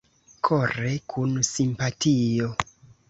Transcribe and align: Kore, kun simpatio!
Kore, 0.47 0.95
kun 1.13 1.37
simpatio! 1.49 2.49